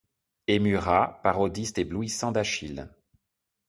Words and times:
Et 0.47 0.57
Murat, 0.57 1.19
parodiste 1.21 1.77
éblouissant 1.77 2.31
d'Achille. 2.31 2.89